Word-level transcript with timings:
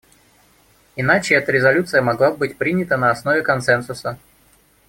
Иначе 0.95 1.35
эта 1.35 1.51
резолюция 1.51 2.01
могла 2.01 2.31
бы 2.31 2.37
быть 2.37 2.57
принята 2.57 2.97
на 2.97 3.11
основе 3.11 3.43
консенсуса. 3.43 4.17